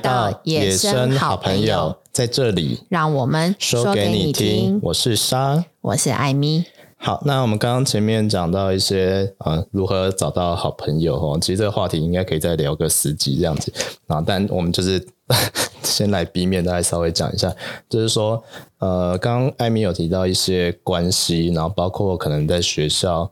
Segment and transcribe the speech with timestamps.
[0.00, 4.80] 到野生好朋友，在这里，让我们说给你听。
[4.82, 6.64] 我是莎，我是艾米。
[6.96, 13.72] 好，那我们刚刚前面讲到一些呃，如何找到好朋友哦，其实这个话题应该可以再聊个十集这样子
[14.06, 14.22] 啊。
[14.26, 15.02] 但我们就是
[15.82, 17.50] 先来避免，大家稍微讲一下，
[17.88, 18.42] 就是说
[18.80, 23.30] 呃，刚刚艾米有提到一些关系，然后包括可能在学校，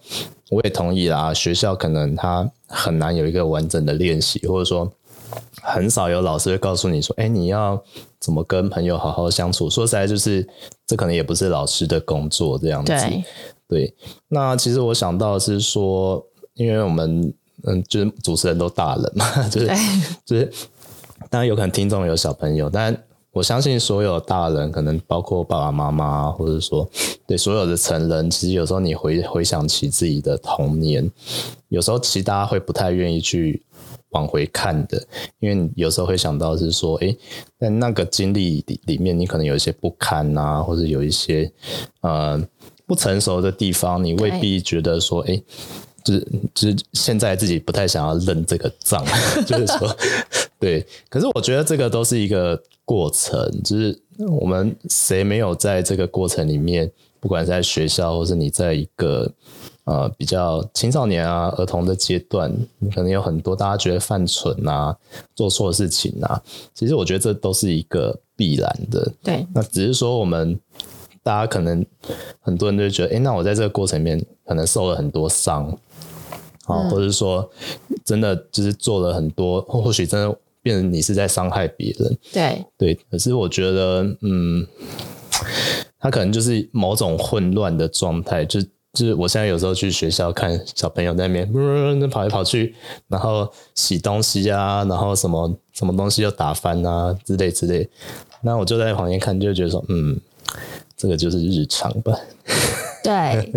[0.50, 4.90] 我也同意啦，学校可能他很难有一个完整的练习，或者说
[5.62, 7.82] 很少有老师会告诉你说，哎，你要
[8.18, 9.68] 怎么跟朋友好好相处。
[9.68, 10.46] 说实在，就是
[10.86, 12.92] 这可能也不是老师的工作这样子。
[12.92, 13.24] 对。
[13.68, 13.94] 对，
[14.28, 16.24] 那其实我想到的是说，
[16.54, 17.30] 因为我们
[17.64, 19.66] 嗯，就是主持人都大人嘛， 就是
[20.24, 20.50] 就是，
[21.28, 22.96] 当然有可能听众有小朋友，但
[23.30, 26.88] 我相信所有大人，可能包括爸爸妈妈，或者说
[27.26, 31.10] 对所有的成人，其实有时候你回回想起自己的童年，
[31.68, 33.62] 有时候其实大家会不太愿意去
[34.10, 35.02] 往回看的，
[35.40, 37.16] 因为你有时候会想到是说，诶，
[37.58, 41.50] 在那个经历里里面，你可能有一些不堪啊，或者有一些
[42.00, 42.42] 呃。
[42.88, 45.44] 不成熟的地方，你未必觉得说，诶，
[46.02, 49.04] 就是就是现在自己不太想要认这个账，
[49.44, 49.94] 就是说，
[50.58, 50.86] 对。
[51.10, 54.00] 可是我觉得这个都是一个过程，就是
[54.40, 59.30] 我们谁没有在这个过程里面，不管是在学校，或是你在一个
[59.88, 62.52] 呃比较青少年啊、儿童的阶段，
[62.94, 64.94] 可能有很多大家觉得犯蠢啊、
[65.34, 66.40] 做错事情啊，
[66.74, 69.10] 其实我觉得这都是一个必然的。
[69.22, 70.60] 对，那只是说我们。
[71.20, 71.84] 大家可能
[72.40, 75.68] 很多人都会觉得，哎、欸，那我在这个过程里面可能受了很多伤，
[76.64, 77.46] 啊、嗯，或者是说
[78.02, 82.18] 真的就是做了很多，或许真的变成你是在伤害别人。
[82.32, 84.66] 对对，可是我觉得，嗯，
[85.98, 88.58] 他可能就是某种混乱的状态，就
[88.98, 92.74] 就是我现在有时候去学校看小朋友在那边，嗯，跑来跑去，
[93.06, 97.88] 然后洗东西啊，然后什么什么东西又打翻啊之类之类，
[98.40, 100.20] 那我就在旁边看，就觉得说，嗯。
[100.96, 102.18] 这个就是日常吧。
[103.04, 103.52] 对，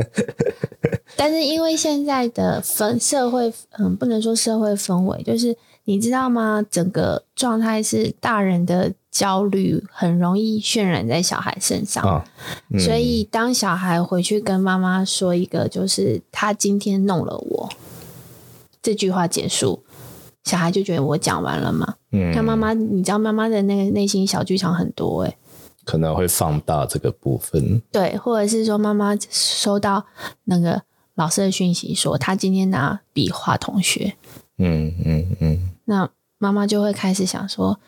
[1.18, 5.56] 但是因为现在的氛社会，嗯，不能说社会氛围，就是
[5.86, 6.64] 你知道吗？
[6.70, 12.24] 整个状态是大人的焦虑很容易渲染在小孩身上，哦
[12.70, 17.70] 嗯、所以当小孩回去跟妈妈说一个，就是他今天弄了我，
[18.82, 19.84] 这句话结束，
[20.44, 21.96] 小孩就觉得我讲完了嘛。
[22.12, 25.38] 嗯，他妈妈，你知道妈妈的那个内心小剧场很多哎、欸。
[25.84, 30.06] 可能会放大这个部分，对，或者是说妈妈收到
[30.44, 30.84] 那个
[31.16, 34.16] 老师的讯息，说他今天拿笔画同学，
[34.62, 37.80] 嗯嗯嗯，那妈妈就会开始想说，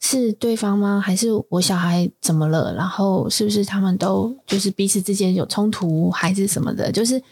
[0.00, 1.00] 是对方吗？
[1.00, 2.74] 还是我小孩怎么了？
[2.74, 6.90] 然后是不是他们都就是彼此之间有冲突，还是什么的？
[6.90, 7.22] 就是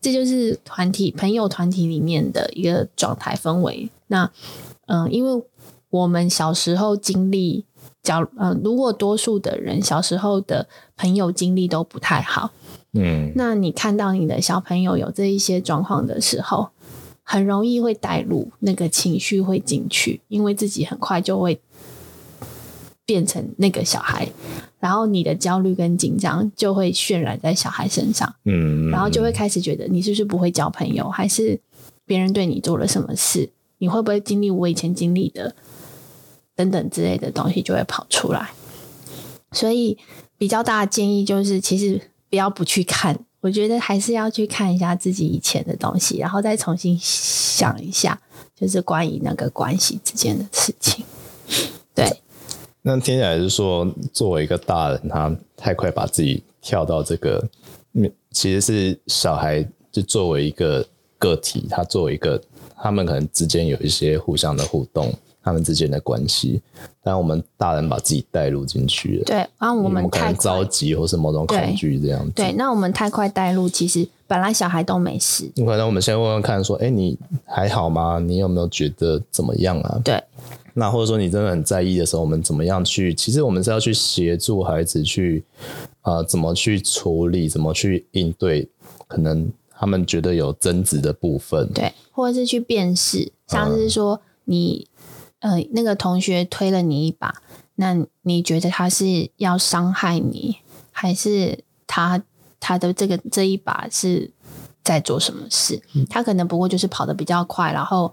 [0.00, 3.90] 这就是团体朋友团体里面的一个状态氛围。
[4.06, 4.30] 那
[4.86, 5.44] 嗯，因为
[5.90, 7.64] 我们小时候经历。
[8.02, 10.66] 假嗯、呃，如果多数的人小时候的
[10.96, 12.50] 朋友经历都不太好，
[12.94, 16.70] 嗯，那你看到你的小朋友有这一些状况的时候，
[17.30, 21.60] 很容易会带入那个情绪会进去，因为自己很快就会
[23.06, 24.28] 变成那个小孩，
[24.80, 31.60] 然后你的焦虑跟紧张就会渲染在小孩身上，嗯，然后就会开始觉得你是不是不会交朋友，还是
[32.04, 33.48] 别人对你做了什么事？
[33.78, 35.54] 你会不会经历我以前经历的？
[36.56, 38.50] 等等之类的东西就会跑出来，
[39.52, 39.96] 所以
[40.36, 48.20] 比较大的建议就是，其实不要不去看，我觉得还是要去看一下自己以前的东西，然后再重新想一下，
[48.54, 51.04] 就是关于那个关系之间的事情。
[51.94, 52.06] 对，
[52.82, 57.48] 那听起来是说，作为一个大人，他太快把自己跳到这个，
[58.30, 60.86] 其实是小孩就作为一个
[61.18, 62.40] 个体，他作为一个，
[62.76, 65.12] 他们可能之间有一些互相的互动。
[65.42, 66.60] 他们之间的关系，
[67.02, 69.24] 但我们大人把自己带入进去了。
[69.24, 72.32] 对，然后我们太着急，或是某种恐惧这样子。
[72.32, 75.50] 对，那我们太快带入，其实本来小孩都没事。
[75.56, 78.18] 可能我们先问问看，说，哎，你还好吗？
[78.18, 79.98] 你有没有觉得怎么样啊？
[80.04, 80.22] 对。
[80.74, 83.14] 那或者说你真的很在意的时候，我们怎么样去？
[83.14, 85.42] 其实我们是要去协助孩子去，
[86.02, 88.68] 呃，怎么去处理，怎么去应对，
[89.08, 91.66] 可能他们觉得有争执的部分。
[91.72, 94.86] 对，或者是去辨识，像是说你。
[95.40, 97.42] 呃，那个同学推了你一把，
[97.76, 100.58] 那你觉得他是要伤害你，
[100.92, 102.22] 还是他
[102.60, 104.30] 他的这个这一把是
[104.84, 105.80] 在做什么事？
[105.94, 108.12] 嗯、他可能不过就是跑得比较快，然后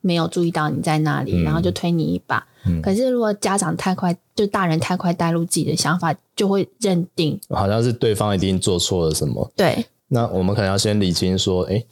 [0.00, 2.44] 没有注意到你在那里，嗯、然后就推你一把。
[2.64, 9.48] 嗯、可是如果家长太快，就大人太快带入自己的想法，就会认定好像是对方一定做错了什么。
[9.54, 11.84] 对，那我们可能要先理清说，哎，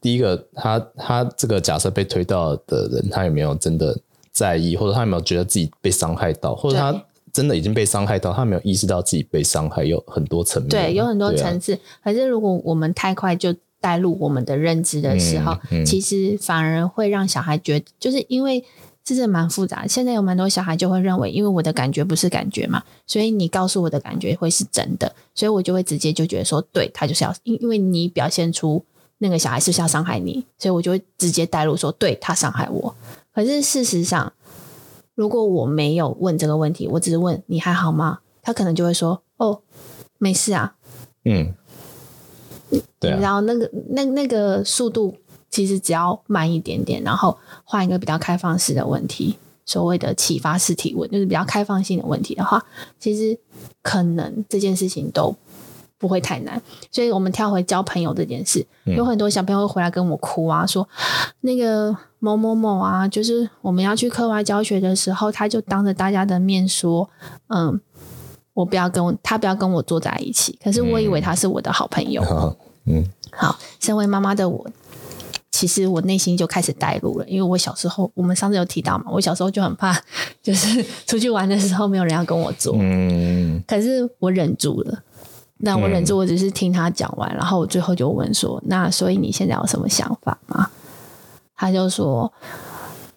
[0.00, 3.94] 第一个，他他这个假设被推到的人，他有没有真的？
[4.34, 7.02] 在意，或者他有没有觉得自己被伤害到，或者他
[7.32, 11.72] 真的已经被伤害到，他没有意识到自己被伤害，有很多层面，对，有很多层次。
[11.74, 18.64] 啊、可是如果我们太快就带入我们的认知的时候，嗯嗯、其实反而会让小孩觉得，就是因为
[19.04, 19.86] 这是蛮复杂。
[19.86, 28.84] 现在有蛮多小孩就会认为，因为我的感觉不是感觉嘛，所以你告诉我的感觉会是真的，所以我就会直接就觉得说，对，他就是要，因因为你表现出
[29.18, 32.94] 那个小孩是不是要伤害你，所以我就会直接带入说，对，他伤害我。
[33.34, 34.32] 可是事实上，
[35.14, 38.20] 如果我没有问这个问题，我只是问你还好吗？
[38.42, 39.60] 他可能就会说：“哦，
[40.18, 40.76] 没事啊。”
[41.24, 41.52] 嗯，
[43.00, 43.18] 对啊。
[43.20, 45.16] 然后那个那那个速度
[45.50, 52.64] 其实只要慢一点点，然后换一个比较开放式的问题，所谓的启发式提问，就是比较开放性的问题的话，
[53.00, 53.38] 其实
[53.82, 55.34] 可能这件事情都。
[56.04, 56.60] 不会太难，
[56.90, 60.86] 所以我们跳回交朋友这件事，嗯、有很多小朋友会回来跟我哭啊，说
[61.40, 67.08] 那个某某某啊，就是我们要去课外教学的时候，他就当着大家的面说，
[67.48, 67.80] 嗯，
[68.52, 72.22] 我不要跟我他不要跟我坐在一起，可是我以为他是我的好朋友。
[72.84, 73.02] 嗯，
[73.32, 74.66] 好，身为妈妈的我，
[75.50, 79.98] 其实我内心就开始带入了，因为我小时候，我们上次有提到嘛，我小时候就很怕，
[80.42, 85.02] 就是出去玩的时候没有人要跟我坐，嗯，可是我忍住了。
[85.58, 90.68] 那我忍住，我只是听他讲完，嗯、然后我最后就问说：“那所以你现在有什么想法吗？”
[91.54, 92.30] 他就说：“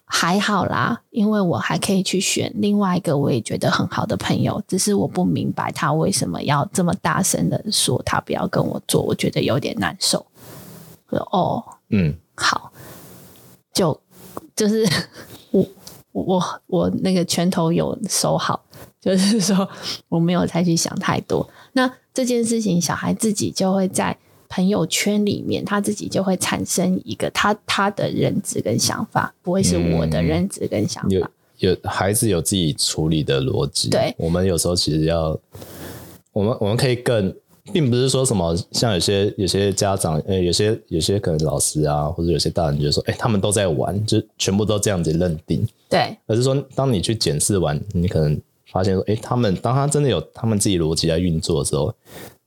[0.06, 10.24] 还好啦，因为我还可以去选另外一个我也觉得很好的朋友，只是我不明白他为什么要这么大声的说他不要跟我做，我觉得有点难受。”
[11.10, 12.72] 我说：“哦，嗯，好，
[13.74, 14.00] 就
[14.54, 14.88] 就是
[15.50, 15.66] 我
[16.12, 18.60] 我我那个拳头有收好，
[19.00, 19.68] 就是说
[20.08, 24.16] 我没有再去想太多。”那这件事情，小孩自己就会在
[24.48, 31.08] 朋友圈里面，他自己就会产生一个他他的认知跟想法，不会是我的认知跟想法。
[31.10, 35.38] 嗯、有有孩子有自己处理的逻辑，对，我们有时候其实要，
[36.32, 37.32] 我们我们可以更，
[37.72, 46.16] 并不是说什么像有些有些家长，呃，有些有些可能老师啊，或者有些大人就说，哎，他们都在玩，就全部都这样子认定，对。
[46.26, 48.36] 而是说，当你去检视完，你可能。
[48.72, 51.92] 发现说，哎，他们当他真的有他们自己逻辑在运作的时候，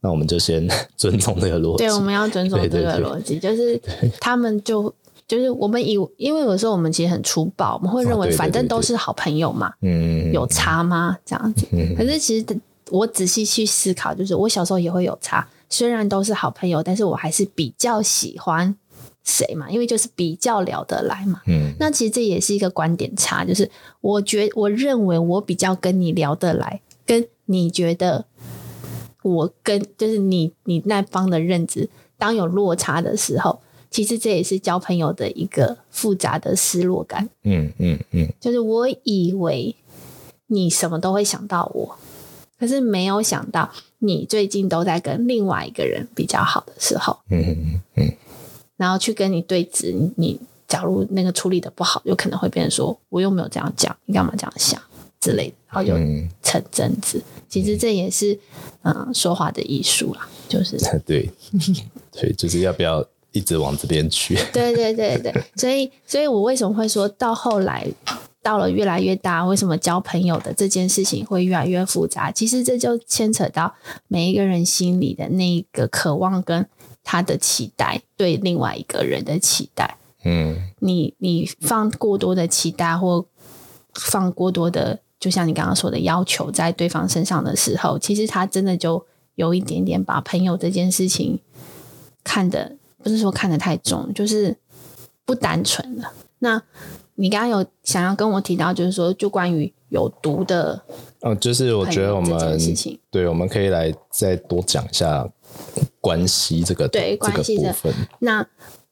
[0.02, 1.84] 那我们就先尊重这个逻辑。
[1.84, 3.80] 对，我们要尊重这个逻辑，就是
[4.20, 4.94] 他们就
[5.28, 11.18] 就是我们以，因为有时候我们其实很粗暴，我们会认为反正都是好朋友嘛，嗯，有差吗？
[11.26, 11.66] 这样子。
[11.98, 12.46] 可是其实
[12.90, 18.76] 我仔细去思考，就是我小时候也会有差，虽然都是好朋友，但是我还是比较喜欢。
[19.24, 19.70] 谁嘛？
[19.70, 21.42] 因为就是比较聊得来嘛。
[21.48, 23.70] 嗯，那其实这也是一个观点差，就是
[24.02, 28.26] 我觉我认为我比较跟你聊得来，跟你觉得
[29.24, 31.88] 我跟就是你你那方的认知，
[32.18, 33.60] 当有落差的时候，
[33.92, 37.30] 其实这也是交朋友的一个复杂的失落感。
[37.44, 39.76] 嗯嗯嗯，就是我以为
[40.48, 41.96] 你什么都会想到我，
[42.60, 47.20] 可是没有想到你最近都在跟另外一个人比较好的时候。
[47.30, 48.14] 嗯嗯嗯。
[48.82, 54.82] 然后去跟你对峙，你假如那个处理的不好，有可能会变成说，我又没有这样讲，你干嘛这样想
[55.20, 55.94] 之类的，然后就
[56.42, 57.20] 成争执。
[57.20, 58.36] 嗯、其实这也是
[58.82, 61.30] 嗯说话的艺术啦，就是 对，
[62.12, 64.34] 对，就是要不要一直往这边去？
[64.52, 67.88] 对对对对，所以所以我为什么会说到后来
[68.42, 72.32] 到了越来越大，为什么交朋友的这件事情会越来越复杂？
[72.32, 73.72] 其实这就牵扯到
[74.08, 76.66] 每一个人心里的那个渴望跟。
[77.04, 83.26] 他的期待，对另外一个人的期待，嗯，你你放过多的期待或
[83.94, 89.06] 放过多的，就像你刚刚说的要求在对方身上的时候，其实他真的就
[89.36, 91.40] 有一点点把朋友这件事情
[92.24, 94.56] 看的不是说看得太重，就是
[95.26, 96.14] 不单纯了。
[96.40, 96.62] 那
[97.16, 100.82] 你刚刚有想要跟我提到，就是说就关于有毒的，
[101.22, 102.58] 嗯，就是我觉得我们
[103.10, 105.30] 对，我们可以来再多讲一下。
[106.00, 108.46] 关系这个对关系的部分，那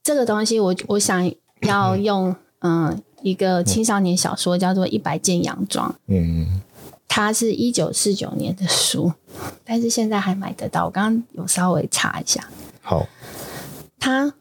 [0.04, 3.02] 这个东西我我想要用嗯。
[3.22, 6.62] 一个青少年小说叫做《一百件洋装》，嗯，
[7.06, 9.12] 它是一九四九年的书，
[9.66, 10.86] 但是现在还买得到。
[10.86, 12.50] 我刚刚有稍微查一下，
[12.82, 13.06] 好，
[14.00, 14.34] 它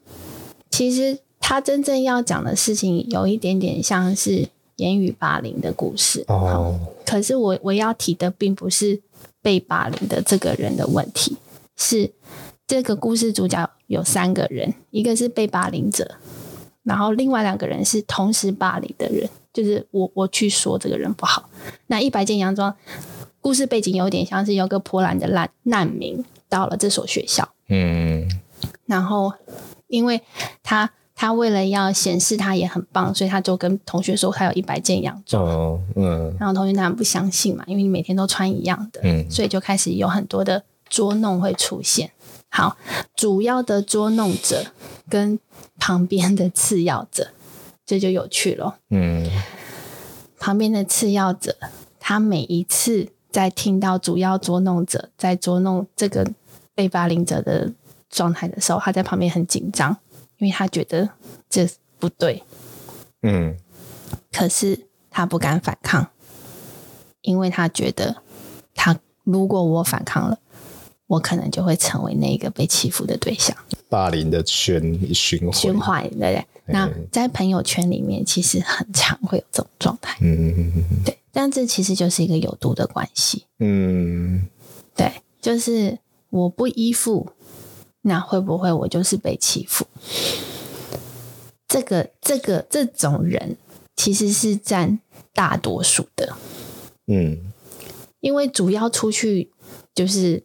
[0.70, 6.24] 其实它真正要讲的事情有一点点像是言语霸凌的故事。
[6.28, 9.00] 哦，可是我我要提的并不是
[9.42, 11.36] 被霸凌的这个人的问题。
[11.78, 12.12] 是
[12.66, 16.16] 这个故事主角有三个人，一个是被霸凌者，
[16.82, 21.48] 然后另外两个人是同时霸凌的人，就是我我去说这个人不好。
[21.86, 22.74] 那一百件洋装
[23.40, 28.28] 故事背景有点像是有个波兰的难难民到了这所学校，嗯，
[28.86, 29.32] 然后
[29.86, 30.20] 因为
[30.62, 35.44] 他他为了要显示他也很棒，所以他就跟同学说他有一百件洋装。
[35.44, 36.36] 哦，嗯。
[36.38, 42.12] 然后同学当然不相信嘛，因为你每天都穿一样的，嗯，所以就开始有很多的捉弄会出现。
[42.50, 42.78] 好，
[43.14, 44.72] 主要的捉弄者
[45.08, 45.38] 跟
[45.78, 47.28] 旁边的次要者，
[47.84, 48.78] 这就有趣了。
[48.88, 49.30] 嗯，
[50.38, 51.56] 旁边的次要者，
[52.00, 56.26] 他每一次在听到主要捉弄者在捉弄这个
[56.74, 57.70] 被霸凌者的
[58.08, 59.94] 状态的时候，他在旁边很紧张，
[60.38, 61.10] 因为他觉得
[61.50, 61.68] 这
[61.98, 62.42] 不对。
[63.20, 63.58] 嗯，
[64.32, 66.08] 可是他不敢反抗，
[67.20, 68.22] 因为他觉得
[68.74, 70.38] 他如果我反抗了。
[71.08, 73.56] 我可能就会成为那个被欺负的对象，
[73.88, 74.80] 霸凌的圈
[75.14, 76.46] 循环，循环对不对？
[76.66, 81.18] 那在朋友圈里面，其实很常会有这种状态，嗯嗯嗯，对。
[81.32, 84.46] 但这其实就是一个有毒的关系，嗯，
[84.94, 85.10] 对，
[85.40, 85.98] 就是
[86.28, 87.30] 我不依附，
[88.02, 89.86] 那会不会我就是被欺负？
[91.66, 93.56] 这个这个这种人
[93.96, 95.00] 其实是占
[95.32, 96.36] 大多数的，
[97.06, 97.50] 嗯，
[98.20, 99.50] 因为主要出去
[99.94, 100.44] 就是。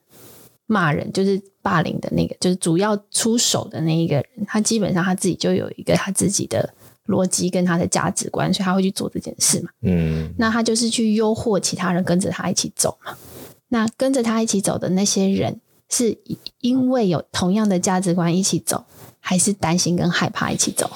[0.73, 6.73] 骂人就是霸凌的那个，就是主要出手的那一个人，他基本上他自己就有一个他自己的
[7.07, 9.69] 逻辑跟他的价值观，所以他会去做这件事嘛。
[9.83, 13.15] 嗯，那他就是去诱惑其他人跟着他一起走嘛。
[13.69, 16.17] 那跟着他一起走的那些人，是
[16.59, 18.83] 因为有同样的价值观一起走，
[19.19, 20.89] 还是担心跟害怕一起走？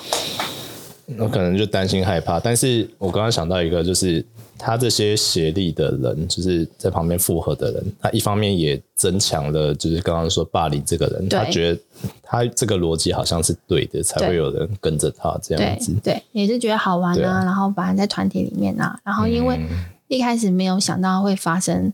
[1.19, 4.25] 我可能就担心害怕，但是我刚刚想到一个，就是。
[4.57, 11.79] 他这些协力的人，就是在旁边附和的人，他一方面也增强了，就是刚刚说霸凌这个人，他觉得
[12.23, 15.93] 他这个逻辑好像是对的，才会有人跟着他这样子。
[16.03, 19.59] 对，对，也是觉得好玩啊，啊然后把人在团体里面啊，然后因为
[20.07, 21.93] 一开始没有想到会发生，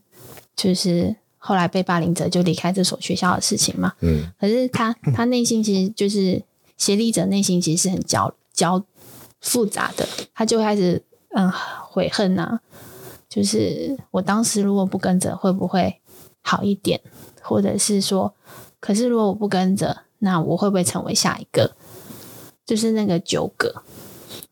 [0.56, 3.94] 就是后来被霸凌者就离开这所学校的事情嘛。
[4.02, 4.32] 嗯。
[4.40, 6.42] 可是他他内心其实就是
[6.78, 8.84] 协力者内心其实是很焦焦
[9.42, 11.02] 复杂的，他就开始。
[11.34, 11.52] 嗯，
[11.90, 12.62] 悔恨呐、啊，
[13.28, 16.00] 就是我当时如果不跟着，会不会
[16.42, 17.02] 好一点？
[17.42, 18.34] 或者是说，
[18.80, 21.76] 可是如果我不跟着，那我会不会成为下一个？
[22.66, 23.84] 就是那个纠葛。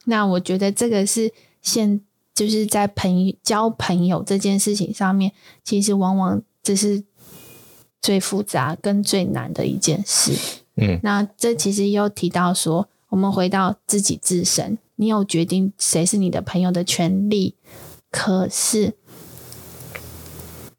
[0.05, 2.01] 那我觉得这个是现
[2.33, 5.31] 就是在朋友交朋友这件事情上面，
[5.63, 7.03] 其实往往这是
[8.01, 10.33] 最复杂跟最难的一件事。
[10.75, 14.77] 嗯，那这其实又提到说，我们回到自己自身。
[14.96, 17.56] 你有决定谁是你的朋友的权利，
[18.10, 18.94] 可是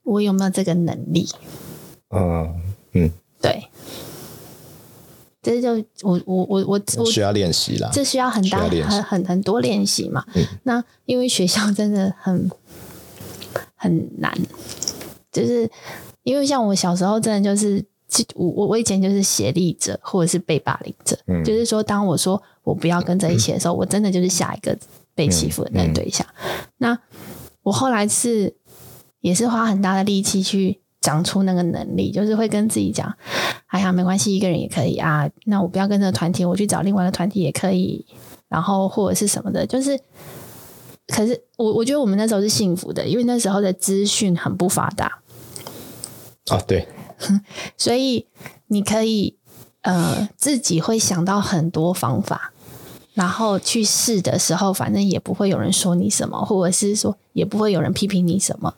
[0.03, 1.29] 我有没有这个能力？
[2.09, 2.63] 嗯
[2.93, 3.11] 嗯，
[3.41, 3.69] 对，
[5.43, 10.25] 这就我我我我需要练习啦，这需要很大很很很多练习嘛。
[10.35, 12.51] 嗯，那因为学校真的很
[13.75, 14.33] 很难，
[15.31, 15.71] 就是
[16.23, 17.85] 因为像我小时候真的就是。
[18.35, 21.19] 我我我以前就是协力者，或者是被霸凌者。
[21.27, 24.77] 嗯，就是说，当我说我不要跟在一起的时候，嗯，我真的就是下一个
[25.15, 26.27] 被欺负的那个对象。
[26.79, 26.99] 那
[27.63, 28.55] 我后来是
[29.21, 33.15] 也是花很大的力气去长出那个能力，就是会跟自己讲
[33.69, 35.29] ：“哎呀，没关系，一个人也可以啊。
[35.45, 38.07] 那我不要跟这个团体，我去找另外的团体也可以。
[38.49, 39.99] 然后或者是什么的，就是。
[41.09, 45.21] 可是我我觉得我们那时候是幸福的，因为那时候的资讯很不发达。
[46.47, 46.87] 啊，对。
[47.77, 48.27] 所以
[48.69, 49.37] 你可以
[49.83, 52.53] 呃自己会想到很多方法，
[53.15, 58.75] 然后去试的时候，反正也不会有人说你什么，或者是说也不会有人批评你什么，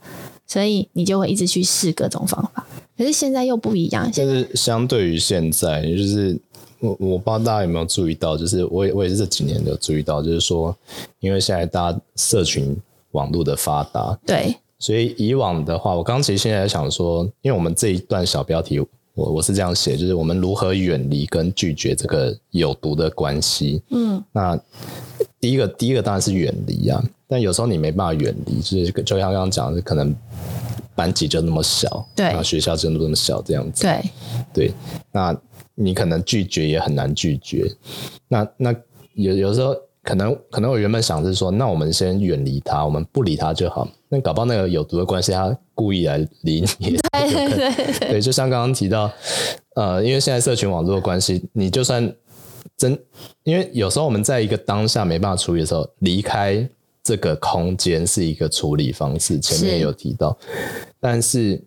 [0.46, 2.66] 所以你就会一直去试各种方法。
[2.96, 6.38] 可是现在又不一样，就是相对于现在，就是
[6.78, 10.76] 我我不知道大家有没有注意到，就是我也我也是这几年有注意到，就是说，
[11.20, 12.76] 因为现在大家社群
[13.12, 14.56] 网络的发达，对。
[14.84, 18.78] 所以以往的话，我刚其实现在想说，因为我们这一段小标题，
[19.14, 23.82] 我我是这样写，就是我们如何远离跟拒绝这个有毒的关系。
[23.88, 24.60] 嗯，那
[25.40, 30.14] 第一个第一个当然是远离啊，但有时候你没办法远离，就是就像刚刚讲的，可能
[30.94, 34.02] 班级就那么小，对，然后学校就那么小这样子，对
[34.52, 34.74] 对，
[35.10, 35.34] 那
[35.74, 37.74] 你可能拒绝也很难拒绝。
[38.28, 38.74] 那那
[39.14, 39.74] 有有时候。
[40.04, 43.88] 可能可能我原本想是说，那我们先远离他，我们不理他就好。
[44.10, 46.96] 那搞不好那个有毒的关系，他故意来理你。
[47.12, 49.10] 对 对对，对， 就像刚刚提到，
[49.74, 52.14] 呃，因为现在社群网络的关系，你就算
[52.76, 52.96] 真，
[53.44, 56.68] 因为有时候我们在一个当下没办法处理的时候，离开
[57.02, 59.40] 这个空间是一个处理方式。
[59.40, 60.36] 前面也有提到，
[61.00, 61.60] 但是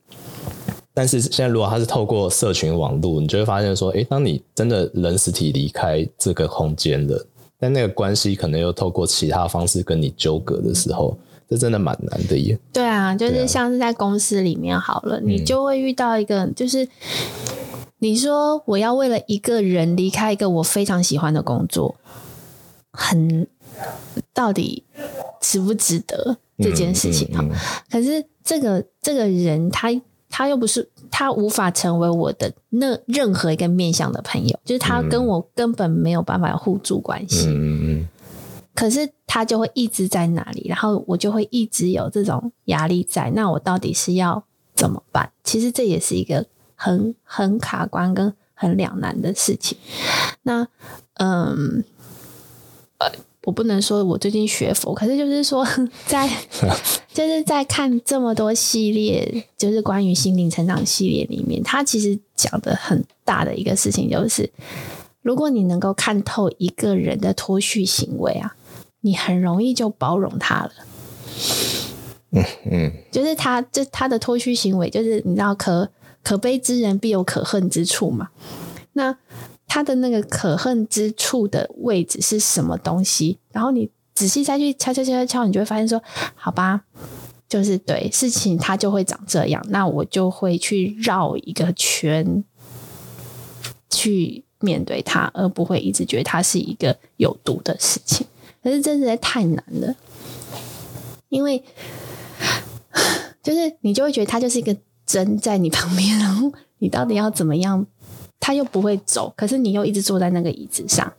[0.93, 7.25] 但是现在如果他是透过社群网络，你就会发现说，诶，当你真的人实体离开这个空间了。
[7.59, 11.17] 但那个关系可能又透过其他方式跟你纠葛的时候，
[11.49, 12.57] 这真的蛮难的耶。
[12.71, 16.87] 对啊，就是像是在公司里面好了，啊、你就会遇到一个，就是
[17.99, 21.95] 你说我要为了一个人离开一个我非常喜欢的工作，
[22.91, 23.47] 很
[24.33, 24.83] 到底
[25.41, 27.57] 值不值得这件事情哈、嗯嗯嗯？
[27.89, 29.89] 可是这个这个人他
[30.37, 37.47] 他又不是他无法成为我的那任何一个面向的朋友，就是他跟我根本没有办法互助关系。
[37.47, 38.09] 嗯嗯。
[38.75, 43.31] 可是他就会一直在那里，然后我就会一直有这种压力在。
[43.31, 44.43] 那我到底是要
[44.75, 45.31] 怎么办？
[45.43, 46.45] 其实这也是一个。
[46.79, 49.75] 很很卡关跟很两难的事情。
[50.43, 50.67] 那
[51.15, 51.83] 嗯
[52.99, 53.11] 呃，
[53.47, 55.65] 我不能说我最近学佛，可是就是说
[56.05, 56.29] 在
[57.13, 64.51] 就是在看这么多系列，就是关于心灵成长系列里面，他其实讲的很大的一个事情就是，
[65.21, 68.53] 如果你能够看透一个人的脱序行为啊，
[68.99, 70.71] 你很容易就包容他了。
[72.31, 75.89] 嗯嗯， 就是他这他的脱序行为，就是你知道可。
[76.23, 78.27] 可悲之人必有可恨之处嘛？
[78.91, 79.17] 那
[79.67, 83.37] 他的那个可恨之处的位置是什么东西？
[83.51, 86.01] 然后你仔细再去敲敲敲敲敲，你就会发现说，
[86.35, 86.81] 好吧，
[87.47, 89.63] 就是对事情它就会长这样。
[89.69, 92.43] 那我就会去绕一个圈
[93.89, 98.25] 去面对它，而不会一直觉得它是一个有毒的事情。
[98.63, 99.95] 可是这实在太难了，
[101.29, 101.63] 因为
[103.43, 104.75] 就是你就会觉得它就是一个。
[105.07, 107.87] 针在你旁边，然后你到底要怎么样？
[108.39, 111.13] 他又不会走，可是你又一直坐在那个椅子上，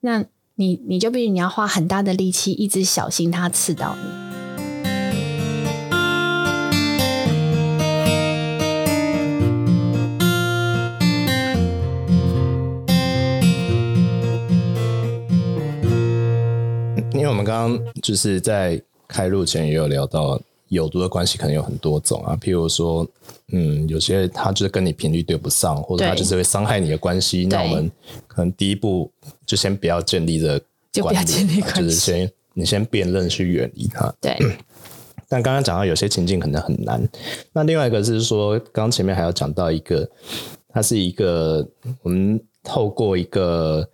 [0.00, 0.24] 那
[0.56, 4.24] 你你就必须你要花很大的力气，一直小心他刺到你。
[17.12, 20.40] 因为我们刚刚就是在开录前也有聊到。
[20.74, 23.06] 有毒的关系可能有很多种啊，譬如说，
[23.52, 27.46] 嗯，有些他就是跟你频率对不上，或者他就是会伤害你的关系。
[27.46, 27.90] 那我们
[28.26, 29.10] 可能第一步
[29.46, 30.60] 就先不要建立这，
[30.92, 34.14] 就不要建立关系，就是先你先辨认去远离他。
[34.20, 34.36] 对。
[35.26, 37.02] 但刚刚讲到有些情境可能很难。
[37.52, 40.08] 那另外一个是说，刚前面还要讲到一个，
[40.68, 41.66] 它是一个
[42.02, 43.88] 我们透过一个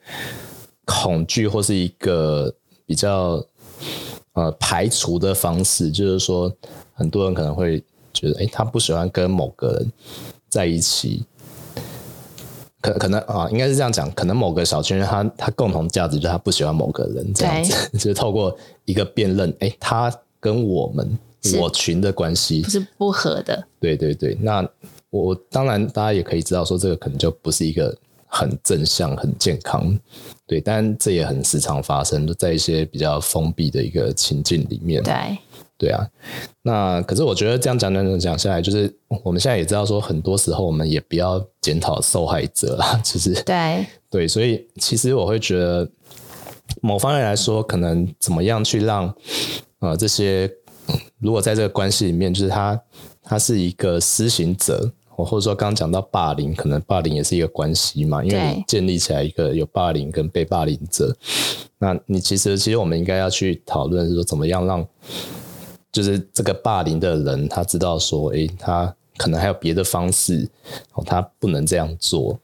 [0.84, 2.52] 恐惧或是一个
[2.84, 3.44] 比较。
[4.40, 6.50] 呃，排除的方式就是说，
[6.94, 7.78] 很多人可能会
[8.10, 9.92] 觉得，哎、欸，他不喜欢跟某个人
[10.48, 11.26] 在一起，
[12.80, 21.18] 可可能啊，应该是这样讲，可能某个小圈他他共同价值就是他不喜欢某个人这样子， 就是透过一个辨认，哎、欸，他跟我们
[21.58, 24.66] 我群的关系不是不合的，对对对，那
[25.10, 27.94] 我当然大家也可以知道说，这个可能就不是一个。
[28.32, 29.98] 很正向、很健康，
[30.46, 35.02] 对，但这也很时常发生，就在一些比较封闭的一个情境里面。
[35.02, 35.36] 对，
[35.76, 36.06] 对啊。
[36.62, 45.90] 那可是我觉得这样讲讲讲下来，就是我们现在也知道说，很多时候我们也不要检讨受害者啦， 就是对对，所以其实我会觉得，
[46.80, 49.12] 某方面来说，可能怎么样去让
[49.80, 50.48] 呃这些，
[51.18, 52.80] 如果在这个关系里面，就是他
[53.24, 54.92] 他是一个施行者。
[55.24, 61.16] 或者说，刚刚讲到霸凌，可能霸凌也是一个关系嘛，因为你建立起来一个有霸凌跟被霸凌者，
[61.78, 64.86] 那你其实其实我们应该要去讨论，是说怎么样让，
[65.92, 70.48] 就是这个霸凌的人他知道说，诶，他可能还有别的方式，
[70.94, 72.38] 哦，他不能这样做。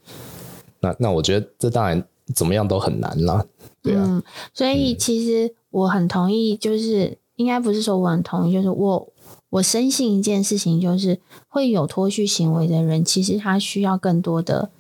[0.80, 2.02] 那那我觉得这当然
[2.34, 3.44] 怎么样都很难啦，
[3.82, 4.04] 对啊。
[4.06, 4.22] 嗯，
[4.54, 9.08] 所以其实我很同意，就是应该不是说我很同意，就是我。
[9.56, 14.70] 我深信一件事情，就是会有脱序行为的人，其实他需要更多的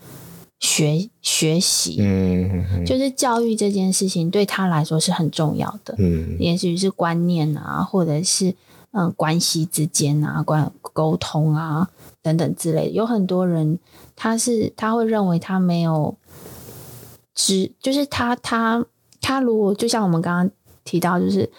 [0.58, 1.96] 学学习。
[2.00, 5.94] 嗯，就是教育这件事情对他来说是很重要的。
[5.98, 8.54] 嗯，也许是观念啊，或者是
[8.90, 11.88] 嗯关系之间啊，关沟通啊
[12.22, 12.90] 等等之类的。
[12.90, 13.78] 有很多人
[14.14, 16.14] 他是他会认为他没有
[17.34, 18.84] 知，就是他他
[19.22, 20.50] 他如果就像我们刚刚
[20.84, 21.50] 提到，就是。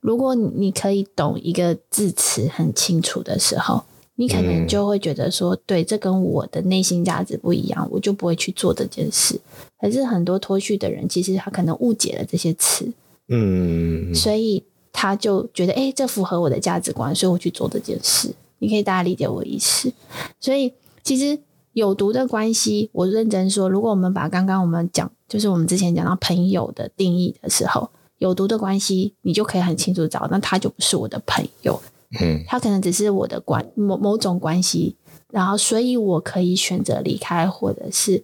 [0.00, 3.84] 如果你可以懂一个字词很清楚的时候，
[4.16, 9.40] 你可能就会觉得说，对，这跟我的内心价值不一样，我就不会去做这件事。
[9.78, 12.90] 可是很多脱序的人，其实他可能误解了这些词，
[13.28, 18.34] 嗯，所以他就觉得，哎，这符合我的价值观，所以我去做这件事。
[18.58, 19.92] 你可以大家理解我意思。
[20.38, 21.38] 所以其实
[21.72, 27.90] 有毒的关系，我认真说，如果我们把刚刚我们讲，就是我们之前讲到朋友的定义的时候。
[28.20, 31.80] 有毒的关系，你就可以很清楚找，那他就不是我的朋友，
[32.20, 34.94] 嗯，他可能只是我的关某某种关系，
[35.32, 38.22] 然后所以我可以选择离开或者是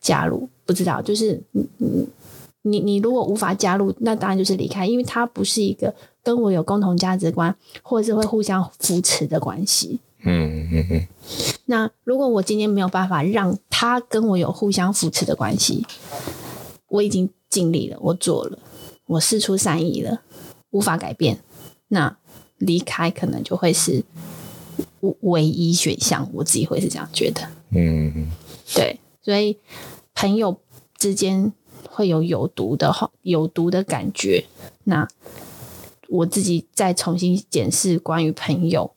[0.00, 2.08] 加入，不知道，就是你你
[2.62, 11.06] 你你如果无法加入，那当然就是离开，因为他不是一个跟我有共同价值观或者是会互相扶持的关系，嗯嗯嗯。
[11.66, 15.86] 那如果我今天没有办法让他跟我有互相扶持的关系，
[16.88, 18.58] 我已经尽力了，我做了，
[19.08, 20.22] 我试出善意了，
[20.70, 21.40] 无法改变，
[21.88, 22.16] 那
[22.58, 24.04] 离开可能就会是
[25.22, 27.50] 唯一选项，我自己会是这样觉得。
[27.70, 28.30] 嗯，
[28.72, 29.58] 对，所以
[30.14, 30.56] 朋友
[30.96, 31.52] 之间
[31.90, 34.44] 会有有毒的有毒的感觉，
[34.84, 35.08] 那
[36.08, 38.94] 我自己再重新检视关于朋友，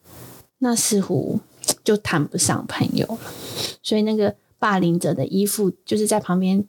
[0.59, 1.39] 那似乎
[1.83, 3.17] 就谈不上朋友了。
[3.81, 4.35] 所以那个。
[4.61, 6.63] 霸凌者的依附，就是在旁边，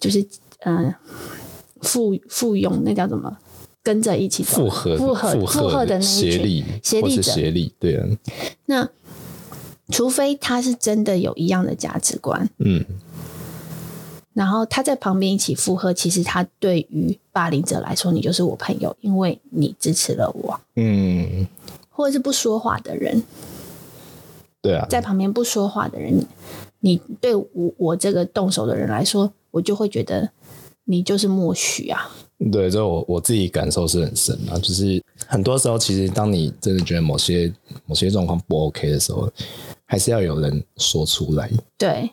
[0.00, 0.26] 就是
[0.60, 0.94] 嗯，
[1.82, 3.36] 附附庸，那叫什么？
[3.82, 8.04] 跟着一起附和附和附和的那一群协力协力者协力，对啊。
[8.66, 8.88] 那
[9.90, 12.84] 除非他是真的有一样的价值观，嗯，
[14.34, 21.46] 然后他在旁边一起附和，其实他对于霸凌者来说，你就是我朋友，因为你支持了我，嗯，
[21.88, 23.22] 或者是不说话的人，
[24.60, 26.26] 对啊，在旁边不说话的人。
[26.80, 27.46] 你对我
[27.78, 30.28] 我这个动手的人来说，我就会觉得
[30.86, 32.10] 你就是默许啊。
[32.50, 34.58] 对，这我我自己感受是很深啊。
[34.58, 37.52] 就是很多时候，其实当你真的觉得某些
[37.86, 39.30] 某些状况不 OK 的时候，
[39.86, 41.50] 还是要有人说出来。
[41.78, 42.10] 对，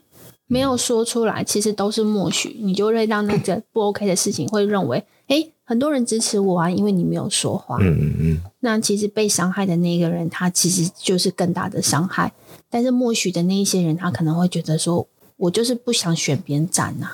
[0.47, 2.55] 没有说出来，其实都是默许。
[2.61, 7.77] 你就会让那个不 OK 的事情会认为，哎，很多人支持我啊，因为你没有说话。
[7.81, 8.41] 嗯嗯嗯。
[8.61, 12.31] 那其实被伤害的那个人，他其实就是更大的伤害。
[12.69, 15.05] 但是默许的那一些人，他可能会觉得说，
[15.35, 17.11] 我就是不想选边站呐。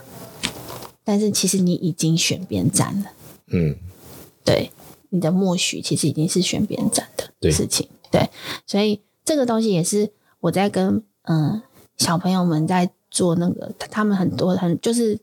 [1.09, 3.11] 但是其实你已经选边站了，
[3.47, 3.75] 嗯，
[4.45, 4.69] 对，
[5.09, 7.09] 你的默许其实已经是选边站
[7.41, 8.29] 的事情，对，对，
[8.67, 11.59] 所以这个东西也是我在跟嗯
[11.97, 15.19] 小朋友们在做那个，他们很多很就是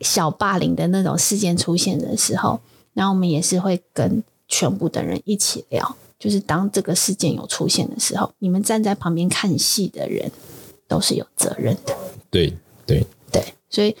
[0.00, 2.58] 小霸凌的那种事件出现的时候，
[2.94, 5.94] 然后我们也是会跟全部的人一起聊。
[6.18, 10.32] 就是当这个事件有出现的时候，你们站在旁边看戏的人
[10.88, 11.94] 都是有责任的。
[12.30, 13.94] 对对对，所以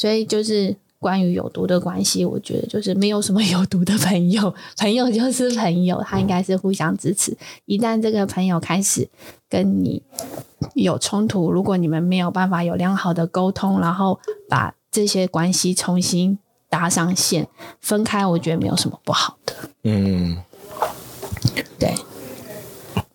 [0.00, 7.36] 所以就是关于有毒的关系，我觉得就是没有什么 有毒的朋友，朋友就是朋友，他应该是互相支持。
[7.66, 9.06] 一旦这个朋友开始
[9.46, 10.02] 跟你
[10.72, 16.38] 有冲突，如果你们没有办法有良好的沟通，然后把这些关系重新
[16.70, 17.46] 搭上线，
[17.78, 19.54] 分开，我觉得没有什么不好的。
[19.82, 20.38] 嗯。
[21.78, 21.94] 对，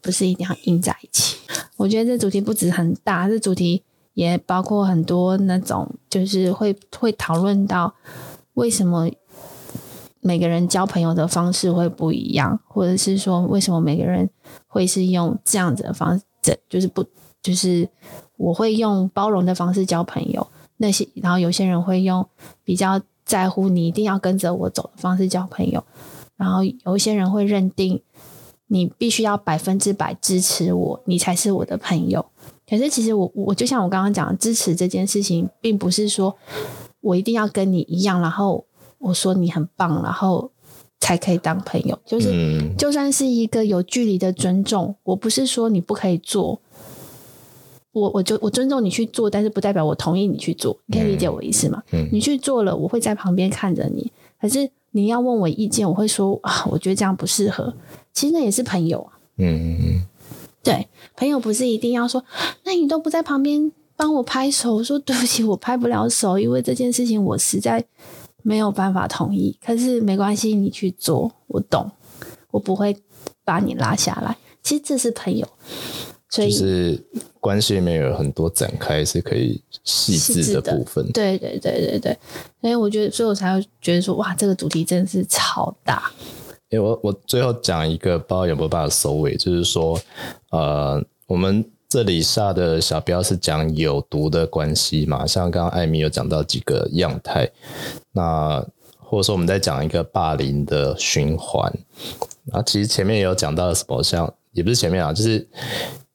[0.04, 1.38] 不是一定要硬在一起。
[1.78, 3.82] 我觉得这主题不止很大，这主题
[4.16, 7.94] 也包括很多那种，就是会会讨论到
[8.56, 9.08] 为什么
[10.22, 14.28] 每个人交朋友的方式会不一样，或者是说为什么每个人
[14.66, 17.06] 会是用这样子的方式，就是不
[17.44, 17.88] 就是
[18.38, 20.48] 我会用包容的方式交朋友，
[20.78, 22.28] 那些然后有些人会用
[22.64, 25.84] 比较在乎你一定要跟着我走的方式交朋友。
[26.38, 28.02] 然后有一些人会认定
[28.68, 32.26] 你必须要百分之百支持我，你才是我的朋友。
[32.70, 36.36] 可是其实我我就像我刚刚讲的，支持这件事情，并不是说
[37.02, 38.66] 我一定要跟你一样，然后
[38.98, 40.52] 我说你很棒，然后
[41.00, 41.98] 才可以当朋友。
[42.06, 46.60] 就是就算是一个有距离的尊重，我不是说你不可以做，
[47.92, 50.78] 我我就我尊重你去做，但是不代表我同意你去做。
[50.86, 51.84] 你可以理解我意思吗？
[52.12, 54.70] 你去做了，我会在旁边看着你，可是。
[54.96, 57.74] 你要问我意见，我会说啊，我觉得这样不适合。
[58.14, 59.20] 其实那也是朋友啊。
[59.36, 60.06] 嗯嗯嗯。
[60.64, 62.24] 对，朋友不是一定要说，
[62.64, 67.84] 那你都不在旁边帮我拍手，我说对不起，我拍不了手，因为这件事情我实在
[68.44, 69.58] 没有办法同意。
[69.66, 71.90] 可是没关系，你去做，我懂，
[72.52, 72.96] 我不会
[73.44, 74.38] 把你拉下来。
[74.62, 75.48] 其实这是朋友。
[76.28, 77.02] 所以就是
[77.40, 82.18] 关系里面有很多展开是可以细致的部分，对对对对对，
[82.60, 86.12] 所以我觉得，所以我才会觉得说，哇，这个主题真的是超大。
[86.80, 90.00] 我我最后讲一个，不知道有没有办法收尾，就是说，
[90.52, 97.50] 呃，我们这里下的小标是讲有毒的关系嘛，像刚刚艾米有讲到几个样态，
[98.12, 98.66] 那
[99.00, 101.72] 或者说我们在讲一个霸凌的循环，
[102.52, 105.48] 啊其实前面也有讲到什么，像也不是前面啊，就是。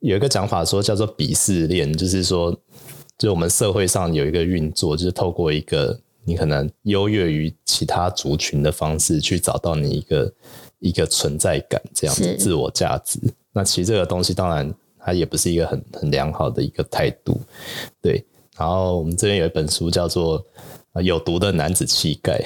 [0.00, 2.56] 有一个讲法说叫做鄙视链，就是说，
[3.18, 10.32] 就我们社会上有一个运作，就是透过一个你可能优越于其他族群的方式，去找到你一个
[10.78, 13.18] 一个存在感，这样子自我价值。
[13.52, 17.40] 那其实这个东西当然它也不是一个很很良好的一个态度，
[18.00, 18.24] 对。
[18.56, 20.40] 然后我们这边有一本书叫做
[21.02, 22.40] 《有毒的男子气概》，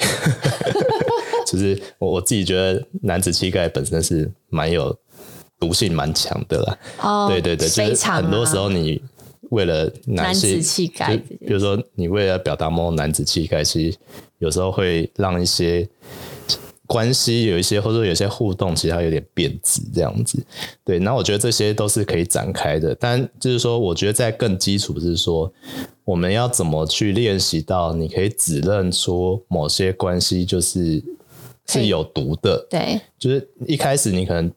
[1.45, 4.97] 就是我我自己觉得男子气概本身是蛮有。
[5.57, 9.01] 毒性蛮强的啦，哦，对对对，就是很多时候你
[9.55, 13.97] 为了男子气概，比如说你为了表达某种男子气概，其实
[14.39, 15.87] 有时候会让一些
[16.85, 20.45] 关系有一些，或者说有些互动，其实它有点变质这样子。
[20.83, 22.93] 对，那我觉得这些都是可以展开的。
[22.95, 25.51] 但就是说，我觉得在更基础是说，
[26.03, 31.01] 我们要怎么去练习到你可以指认出某些关系就是
[31.65, 32.67] 是有毒的。
[32.69, 34.51] 对，就是一开始你可能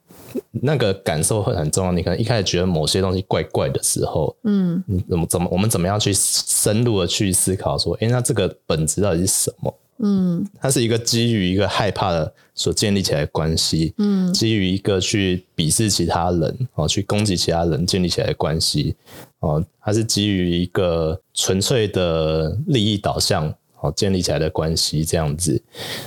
[0.50, 1.92] 那个感受会很重要。
[1.92, 9.74] 你可能一开始觉得某些东西怪怪的时候，嗯，你怎么怎么我们怎么样去深入的去思考说，诶，那这个本质到底是什么？
[10.00, 18.94] 嗯，它是一个基于一个害怕的所建立起来的关系，嗯，基于一个去鄙视其他人哦，去攻击其他人建立起来的关系
[19.40, 25.60] 哦，它是基于一个纯粹的利益导向哦建立起来的关系，这样子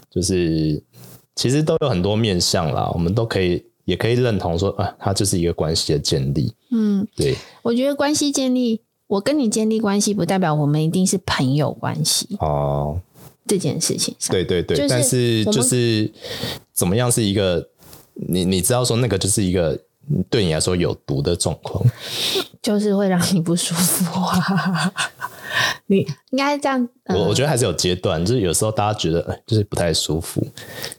[0.09, 0.81] 就是
[1.35, 13.01] 其实都有很多面向啦，我们都可以也可以认同说啊，它就是一个关系的建立，嗯，对，我觉得关系建立，我跟你建立关系，不代表我们一定是朋友关系哦。
[13.45, 16.09] 这件事情上，对对对，就是、但是就是
[16.71, 17.67] 怎么样是一个
[18.13, 19.77] 你你知道说那个就是一个
[20.29, 21.83] 对你来说有毒的状况，
[22.61, 24.93] 就是会让你不舒服啊。
[25.87, 30.41] 你应该这样，我、呃、我觉得还是有阶段，就是有时候大家觉得就是不太舒服，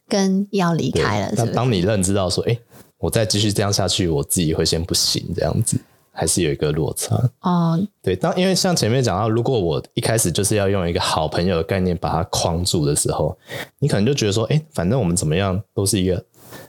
[0.06, 1.44] 跟要离开了是是。
[1.44, 2.58] 那当你认知到说，哎，
[3.02, 5.76] 我再继续这样下去，我自己会先不行这样子。
[6.14, 13.34] 还是有一个落差哦，对，当因为像前面讲到，如果我一开始就是要用一个好朋友的概念把它框住的时候，
[13.78, 16.22] 你可能就觉得说，哎，反正我们怎么样都是一个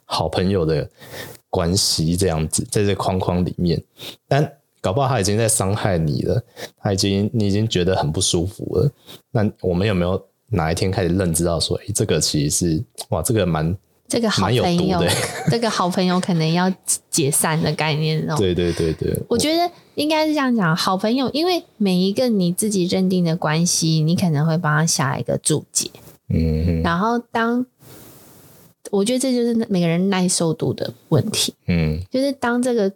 [0.06, 0.90] 好朋友的
[1.50, 3.84] 关系这样子，在这框框里面，
[4.30, 6.42] 但搞不好他已经在伤害你了，
[6.78, 8.90] 他已经你已经觉得很不舒服了。
[9.30, 13.78] 那我们有没有哪一天开始认知到说，哎，这个其实是哇，这个蛮。
[14.08, 15.04] 这个好朋友，
[15.50, 16.72] 这个好朋友可能要
[17.10, 18.36] 解散的概念哦。
[18.38, 25.90] 对对对对，我觉得应该是这样讲，好朋友，因为每一个你自己认定的关系，你可能会帮他下一个注解。
[26.30, 27.66] 嗯，然后当
[28.92, 31.56] 我觉得这就是每个人耐受度的问题。
[31.68, 32.92] 嗯，就是当这个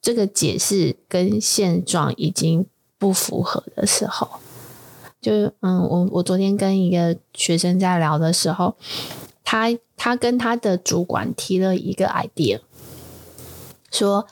[0.00, 2.64] 这个解释跟现状已经
[2.98, 4.26] 不符合的时候，
[5.20, 8.74] 就嗯，我我昨天跟一个学生在聊的时候。
[9.46, 12.60] 他他跟他的主管提了一个 idea，
[13.92, 14.26] 说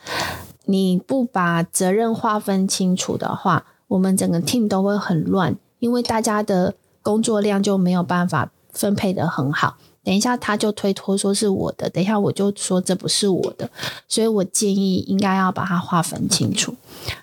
[0.64, 9.76] 你不把责任划分清楚的话，我们整个 team 都会很乱，因为大家的工作量就没有办法分配的很好。
[10.02, 13.70] 等一下他就推脱说是我的，等一下我就说这不是我的，
[14.08, 16.74] 所以我建议应该要把它划分清楚。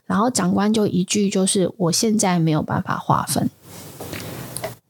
[0.06, 3.50] 然后长官就一句就是我现在没有办法划分。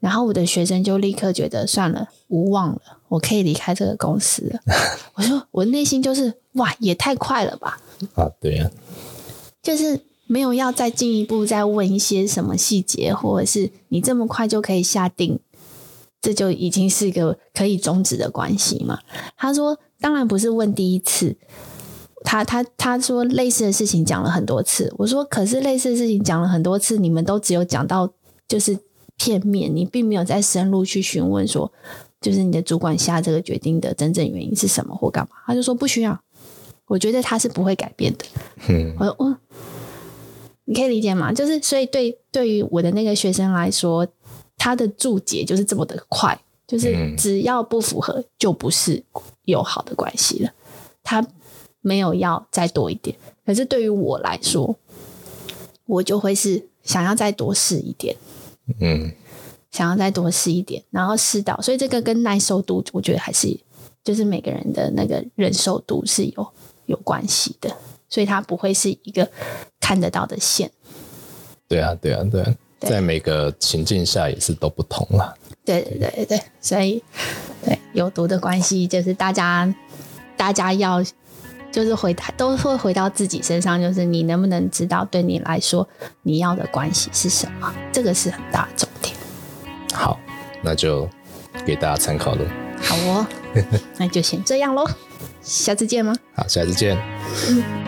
[0.02, 4.60] 然后我的学生就立刻觉得算了，无望了，我可以离开这个公司了。
[5.14, 7.80] 我说，我内心就是哇，也太快了吧！
[8.16, 8.68] 啊，对呀、啊，
[9.62, 15.40] 就是没有要再进一步再问一些什么细节，或者是你这么快就可以下定，
[16.20, 19.02] 这就已经是一个可以终止的关系嘛？
[19.38, 21.38] 他说，当然不是问第一次，
[22.24, 24.92] 他他他说类似的事情讲了很多次。
[24.98, 28.12] 我说，可是类似的事情讲了很多次，你们都只有讲到
[28.48, 28.80] 就是。
[29.22, 31.72] 片面，你并没有再深入去询问说，
[32.20, 35.36] 就是你的主管下这个决定的真正原因是什么或干嘛？
[35.46, 36.20] 他就说不需要，
[36.88, 38.26] 我觉得他是不会改变的。
[38.68, 39.38] 嗯，我说，哦，
[40.66, 41.32] 你可以理解吗？
[41.32, 44.08] 就是所以对对于我的那个学生来说，
[44.58, 49.04] 他的注解就是这么的快，就是只要不符合就不是
[49.44, 50.52] 友好的关系了。
[51.04, 51.24] 他
[51.82, 54.76] 没有要再多一点，可是对于我来说，
[55.86, 58.16] 我就会是想要再多试一点。
[58.80, 59.12] 嗯，
[59.72, 63.60] 想要再多试一点，然后试到，所以这个跟耐受度，我觉得还是
[64.04, 66.54] 就是每个人的那个忍受度是有
[66.86, 67.76] 有关系的，
[68.08, 69.30] 所以它不会是一个
[69.80, 70.72] 看得到的线。
[71.68, 75.34] 对啊，对啊，对啊，在每个情境下也是都不同啦。
[75.64, 77.04] 对对对对，所以
[77.64, 79.74] 对有毒的关系，就是大家
[80.36, 81.04] 大家要。
[81.72, 85.88] 就是回答都会回到自己身上，就是你能不能知道对你来说
[86.24, 87.74] 你要的关系是什么？
[87.92, 89.16] 这个是很大的重点。
[89.94, 90.20] 好，
[90.62, 91.08] 那就
[91.66, 92.46] 给大家参考了。
[92.82, 93.28] 好哦，
[93.98, 94.86] 那就先这样喽，
[95.42, 96.14] 下次见吗？
[96.36, 96.98] 好，下次见。
[97.50, 97.81] 嗯